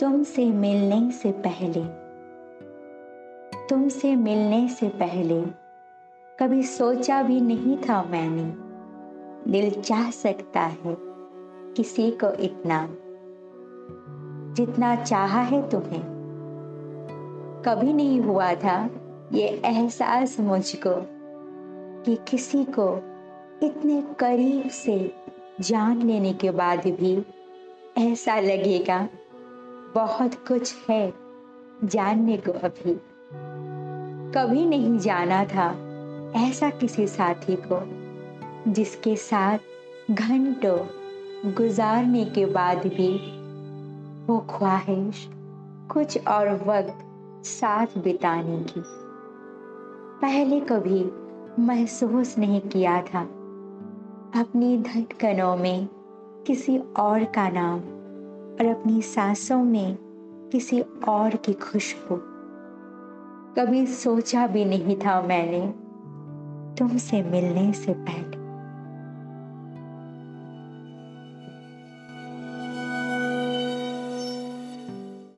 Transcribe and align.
तुमसे 0.00 0.44
मिलने 0.44 1.12
से 1.12 1.32
पहले, 1.32 1.84
तुमसे 3.68 4.16
मिलने 4.16 4.68
से 4.68 4.88
पहले 4.88 5.40
कभी 6.38 6.62
सोचा 6.62 7.22
भी 7.22 7.40
नहीं 7.40 7.76
था 7.76 8.02
मैंने, 8.02 8.44
दिल 9.52 9.70
चाह 9.82 10.10
सकता 10.10 10.60
है 10.60 10.96
किसी 11.76 12.10
को 12.10 12.32
इतना, 12.32 12.88
जितना 14.54 14.96
चाहा 14.96 15.40
है 15.40 15.70
तुम्हें। 15.70 16.02
कभी 17.66 17.92
नहीं 17.92 18.20
हुआ 18.20 18.54
था 18.54 18.90
ये 19.32 19.48
एहसास 19.64 20.40
मुझको 20.40 20.94
कि 22.04 22.18
किसी 22.28 22.64
को 22.64 22.96
इतने 23.66 24.02
करीब 24.18 24.68
से 24.68 25.14
जान 25.60 26.02
लेने 26.02 26.32
के 26.32 26.50
बाद 26.50 26.78
भी 26.78 27.26
ऐसा 27.98 28.40
लगेगा 28.40 29.08
बहुत 29.94 30.34
कुछ 30.34 30.76
है, 30.90 31.14
जानने 31.84 32.36
को 32.36 32.52
अभी। 32.52 33.00
कभी 34.32 34.66
नहीं 34.66 34.98
जाना 34.98 35.44
था 35.44 35.74
ऐसा 36.36 36.70
किसी 36.70 37.06
साथी 37.06 37.56
को, 37.56 37.82
जिसके 38.72 39.16
साथ 39.16 39.58
घंटों 40.10 40.78
गुजारने 41.52 42.24
के 42.24 42.46
बाद 42.46 42.78
भी 42.78 43.18
वो 44.26 44.38
ख्वाहिश 44.38 45.28
कुछ 45.92 46.26
और 46.26 46.52
वक्त 46.52 46.98
साथ 47.46 47.86
बिताने 47.98 48.64
की। 48.64 48.82
पहले 50.22 50.60
कभी 50.60 51.10
महसूस 51.62 52.38
नहीं 52.38 52.60
किया 52.60 53.02
था। 53.02 53.20
अपनी 54.40 54.78
धटकनों 54.78 55.56
में 55.56 55.88
किसी 56.46 56.78
और 56.78 57.24
का 57.24 57.48
नाम 57.48 57.80
और 58.60 58.66
अपनी 58.66 59.02
सांसों 59.02 59.64
में 59.64 59.96
किसी 60.52 60.80
और 61.08 61.36
की 61.36 61.52
खुशबू। 61.52 62.16
कभी 63.54 63.86
सोचा 63.86 64.46
भी 64.46 64.64
नहीं 64.64 64.96
था 64.96 65.22
मैंने 65.22 65.74
तुमसे 66.78 67.22
मिलने 67.22 67.72
से 67.72 67.94
पहले। 67.94 68.27